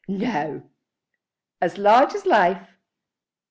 [0.07, 0.63] "No?"
[1.61, 2.71] "As large as life."